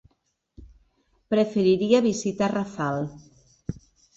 Preferiria 1.35 2.01
visitar 2.09 2.51
Rafal. 2.57 3.07